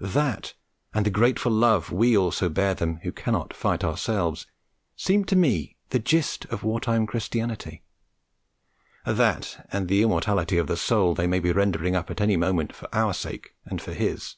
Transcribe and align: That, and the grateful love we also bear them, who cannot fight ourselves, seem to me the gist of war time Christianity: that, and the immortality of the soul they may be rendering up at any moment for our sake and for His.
That, 0.00 0.54
and 0.92 1.06
the 1.06 1.10
grateful 1.12 1.52
love 1.52 1.92
we 1.92 2.16
also 2.18 2.48
bear 2.48 2.74
them, 2.74 2.98
who 3.04 3.12
cannot 3.12 3.54
fight 3.54 3.84
ourselves, 3.84 4.48
seem 4.96 5.24
to 5.26 5.36
me 5.36 5.76
the 5.90 6.00
gist 6.00 6.44
of 6.46 6.64
war 6.64 6.80
time 6.80 7.06
Christianity: 7.06 7.84
that, 9.04 9.64
and 9.70 9.86
the 9.86 10.02
immortality 10.02 10.58
of 10.58 10.66
the 10.66 10.76
soul 10.76 11.14
they 11.14 11.28
may 11.28 11.38
be 11.38 11.52
rendering 11.52 11.94
up 11.94 12.10
at 12.10 12.20
any 12.20 12.36
moment 12.36 12.74
for 12.74 12.88
our 12.92 13.14
sake 13.14 13.54
and 13.64 13.80
for 13.80 13.92
His. 13.94 14.34